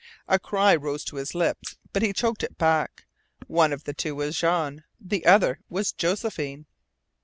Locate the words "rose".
0.75-1.03